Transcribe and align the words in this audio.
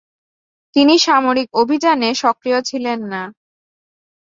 তিনি 0.75 0.95
সামরিক 0.99 1.47
অভিযানে 1.53 2.09
সক্রিয় 2.21 2.59
ছিলেন 2.69 2.99
না। 3.11 3.21